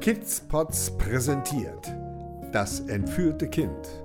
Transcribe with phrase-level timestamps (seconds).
[0.00, 1.94] Kids Pots präsentiert
[2.52, 4.02] Das entführte Kind.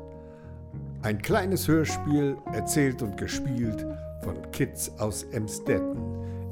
[1.04, 3.86] Ein kleines Hörspiel, erzählt und gespielt
[4.22, 5.96] von Kids aus Emstetten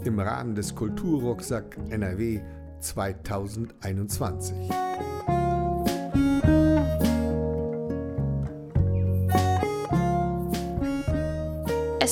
[0.06, 2.39] im Rahmen des Kulturrucksack NRW
[2.79, 4.82] 2021.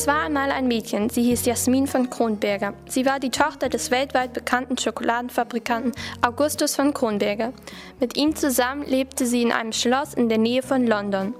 [0.01, 2.73] Es war einmal ein Mädchen, sie hieß Jasmin von Kronberger.
[2.89, 5.91] Sie war die Tochter des weltweit bekannten Schokoladenfabrikanten
[6.23, 7.53] Augustus von Kronberger.
[7.99, 11.35] Mit ihm zusammen lebte sie in einem Schloss in der Nähe von London.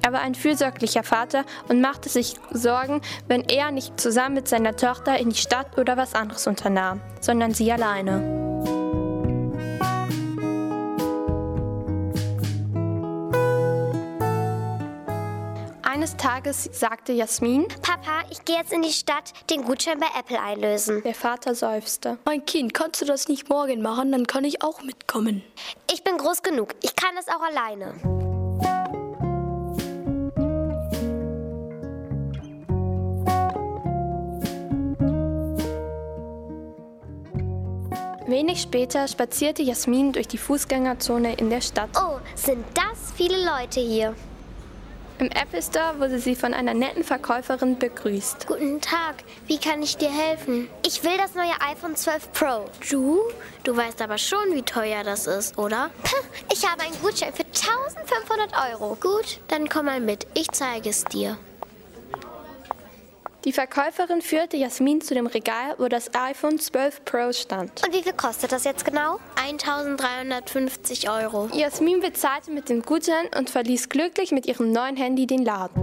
[0.00, 4.76] Er war ein fürsorglicher Vater und machte sich Sorgen, wenn er nicht zusammen mit seiner
[4.76, 8.53] Tochter in die Stadt oder was anderes unternahm, sondern sie alleine.
[16.04, 20.38] Eines Tages sagte Jasmin, Papa, ich gehe jetzt in die Stadt den Gutschein bei Apple
[20.38, 21.02] einlösen.
[21.02, 22.18] der Vater seufzte.
[22.26, 24.12] Mein Kind, kannst du das nicht morgen machen?
[24.12, 25.42] Dann kann ich auch mitkommen.
[25.90, 26.74] Ich bin groß genug.
[26.82, 27.94] Ich kann das auch alleine.
[38.26, 41.88] Wenig später spazierte Jasmin durch die Fußgängerzone in der Stadt.
[41.96, 44.14] Oh, sind das viele Leute hier.
[45.24, 48.46] Im Apple Store wurde sie von einer netten Verkäuferin begrüßt.
[48.46, 50.68] Guten Tag, wie kann ich dir helfen?
[50.86, 52.66] Ich will das neue iPhone 12 Pro.
[52.90, 53.20] Du?
[53.62, 55.88] Du weißt aber schon, wie teuer das ist, oder?
[56.52, 58.98] Ich habe einen Gutschein für 1500 Euro.
[59.00, 60.26] Gut, dann komm mal mit.
[60.34, 61.38] Ich zeige es dir.
[63.44, 67.82] Die Verkäuferin führte Jasmin zu dem Regal, wo das iPhone 12 Pro stand.
[67.84, 69.18] Und wie viel kostet das jetzt genau?
[69.36, 71.50] 1350 Euro.
[71.52, 75.82] Jasmin bezahlte mit dem Gutschein und verließ glücklich mit ihrem neuen Handy den Laden.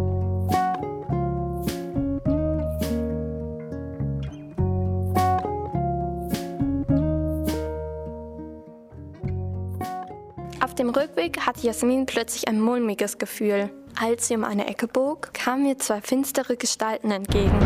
[10.64, 13.70] Auf dem Rückweg hatte Jasmin plötzlich ein mulmiges Gefühl.
[14.04, 17.60] Als sie um eine Ecke bog, kamen ihr zwei finstere Gestalten entgegen.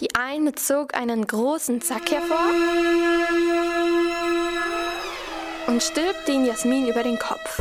[0.00, 2.38] Die eine zog einen großen Sack hervor
[5.66, 7.60] und stülpte ihn Jasmin über den Kopf.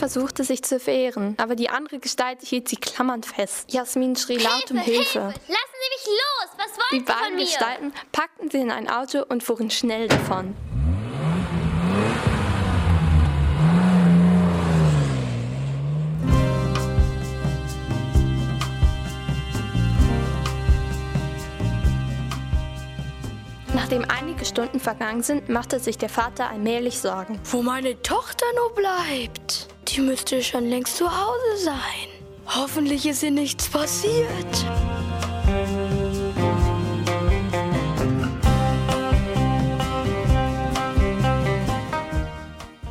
[0.00, 3.70] Versuchte sich zu wehren, aber die andere Gestalt hielt sie klammernd fest.
[3.70, 5.18] Jasmin schrie laut um Hilfe.
[5.18, 6.50] Lassen Sie mich los!
[6.56, 7.44] Was wollen Die Sie von beiden mir?
[7.44, 10.56] Gestalten packten sie in ein Auto und fuhren schnell davon.
[23.74, 27.38] Nachdem einige Stunden vergangen sind, machte sich der Vater allmählich Sorgen.
[27.44, 29.69] Wo meine Tochter nur bleibt.
[29.92, 31.74] Die müsste schon längst zu Hause sein.
[32.46, 34.26] Hoffentlich ist ihr nichts passiert.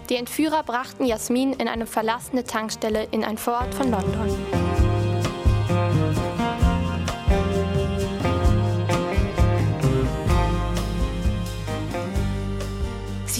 [0.09, 4.58] Die Entführer brachten Jasmin in eine verlassene Tankstelle in ein Vorort von London.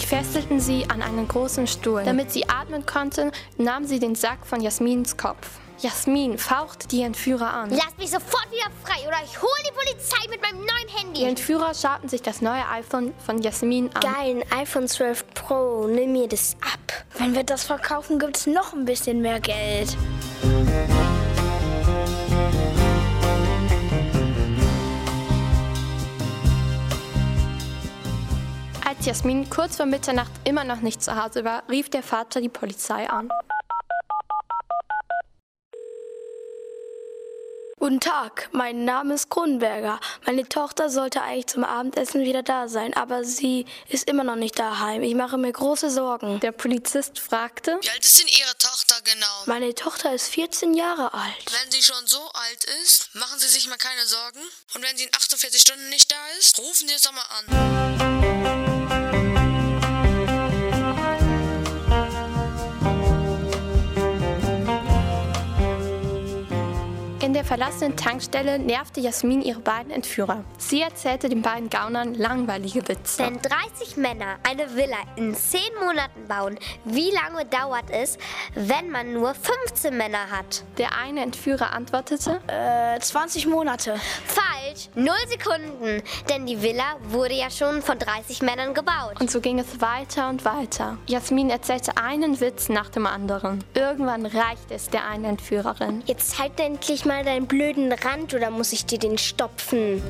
[0.09, 2.03] Fesselten sie an einen großen Stuhl.
[2.03, 5.59] Damit sie atmen konnte, nahm sie den Sack von Jasmins Kopf.
[5.81, 7.69] Jasmin fauchte die Entführer an.
[7.69, 11.23] Lass mich sofort wieder frei oder ich hole die Polizei mit meinem neuen Die Handy.
[11.25, 14.01] Entführer schauten sich das neue iPhone von Jasmin an.
[14.01, 15.85] Geil, ein iPhone 12 Pro.
[15.87, 17.05] Nimm mir das ab.
[17.19, 19.95] Wenn wir das verkaufen, gibt's noch ein bisschen mehr Geld.
[28.99, 32.49] Als Jasmin kurz vor Mitternacht immer noch nicht zu Hause war, rief der Vater die
[32.49, 33.29] Polizei an.
[37.77, 40.01] Guten Tag, mein Name ist Kronberger.
[40.25, 44.59] Meine Tochter sollte eigentlich zum Abendessen wieder da sein, aber sie ist immer noch nicht
[44.59, 45.01] daheim.
[45.01, 46.41] Ich mache mir große Sorgen.
[46.41, 49.43] Der Polizist fragte, Wie alt ist denn Ihre Tochter genau?
[49.45, 51.45] Meine Tochter ist 14 Jahre alt.
[51.45, 54.41] Wenn sie schon so alt ist, machen Sie sich mal keine Sorgen.
[54.75, 58.18] Und wenn sie in 48 Stunden nicht da ist, rufen Sie es doch mal an.
[67.21, 70.43] In der verlassenen Tankstelle nervte Jasmin ihre beiden Entführer.
[70.57, 73.23] Sie erzählte den beiden Gaunern langweilige Witze.
[73.23, 78.17] Wenn 30 Männer eine Villa in 10 Monaten bauen, wie lange dauert es,
[78.55, 80.63] wenn man nur 15 Männer hat?
[80.77, 83.99] Der eine Entführer antwortete, Äh, 20 Monate.
[84.25, 84.49] Falsch!
[84.69, 84.89] Falsch.
[84.95, 86.01] Null Sekunden.
[86.29, 89.19] Denn die Villa wurde ja schon von 30 Männern gebaut.
[89.19, 90.97] Und so ging es weiter und weiter.
[91.07, 93.63] Jasmin erzählte einen Witz nach dem anderen.
[93.73, 96.03] Irgendwann reichte es der einen Entführerin.
[96.05, 100.01] Jetzt halt endlich mal deinen blöden Rand oder muss ich dir den stopfen?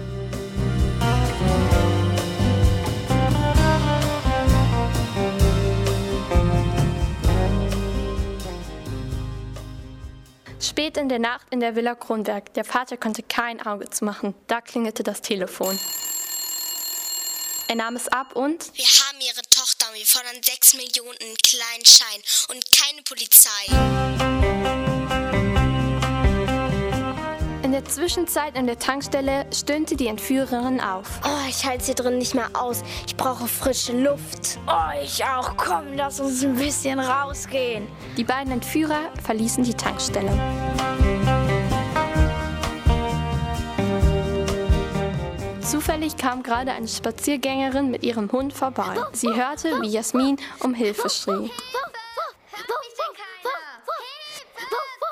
[10.60, 12.54] Spät in der Nacht in der Villa Kronberg.
[12.54, 14.36] Der Vater konnte kein Auge zu machen.
[14.48, 15.80] Da klingelte das Telefon.
[17.70, 21.36] Er nahm es ab und Wir haben Ihre Tochter und wir fordern 6 Millionen in
[21.38, 24.09] kleinen Schein und keine Polizei.
[27.90, 31.20] Zwischenzeit an der Tankstelle stöhnte die Entführerin auf.
[31.26, 32.84] Oh, ich halte hier drin nicht mehr aus.
[33.08, 34.60] Ich brauche frische Luft.
[34.68, 35.58] Oh, ich auch.
[35.58, 37.88] Komm, lass uns ein bisschen rausgehen.
[38.16, 40.30] Die beiden Entführer verließen die Tankstelle.
[45.62, 48.96] Zufällig kam gerade eine Spaziergängerin mit ihrem Hund vorbei.
[49.14, 51.50] Sie hörte, wie Jasmin um Hilfe schrie.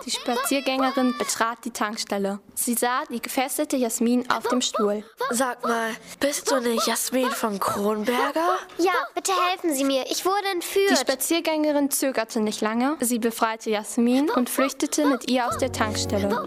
[0.07, 2.39] Die Spaziergängerin betrat die Tankstelle.
[2.55, 5.03] Sie sah die gefesselte Jasmin auf dem Stuhl.
[5.31, 5.89] Sag mal,
[6.21, 8.57] bist du nicht Jasmin von Kronberger?
[8.77, 10.05] Ja, bitte helfen Sie mir.
[10.09, 10.97] Ich wurde Die entführt.
[10.97, 12.95] Spaziergängerin zögerte nicht lange.
[13.01, 16.45] Sie befreite Jasmin und flüchtete mit ihr aus der Tankstelle.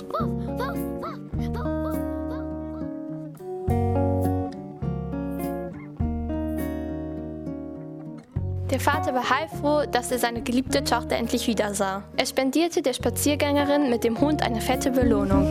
[8.70, 12.04] Der Vater war heilfroh, dass er seine geliebte Tochter endlich wiedersah.
[12.16, 15.50] Er spendierte der Spaziergängerin mit dem Hund eine fette Belohnung.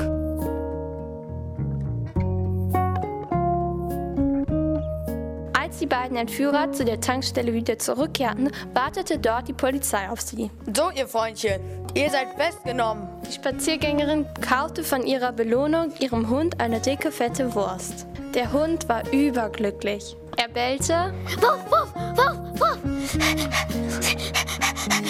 [5.53, 10.49] Als die beiden Entführer zu der Tankstelle wieder zurückkehrten, wartete dort die Polizei auf sie.
[10.73, 11.59] So, ihr Freundchen,
[11.95, 13.09] ihr seid festgenommen.
[13.27, 18.07] Die Spaziergängerin kaute von ihrer Belohnung ihrem Hund eine dicke, fette Wurst.
[18.33, 20.15] Der Hund war überglücklich.
[20.41, 22.77] Er bellte Wuff, wuff, wuff, wuff.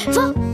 [0.07, 0.48] Wuff,